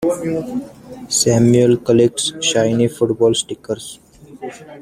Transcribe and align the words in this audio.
Samuel 1.09 1.77
collects 1.83 2.33
shiny 2.43 2.87
football 2.87 3.35
stickers. 3.35 3.99